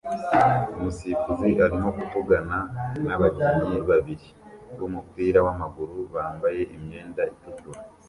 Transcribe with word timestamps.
Umusifuzi 0.75 1.49
arimo 1.65 1.89
kuvugana 1.97 2.57
nabakinnyi 3.05 3.77
babiri 3.89 4.27
bumupira 4.77 5.39
wamaguru 5.45 5.97
bambaye 6.15 6.61
imyenda 6.75 7.21
itukura 7.33 7.79